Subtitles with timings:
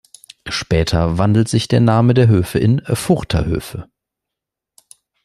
[0.47, 3.87] Später wandelt sich der Namen der Höfe in "Further Höfe".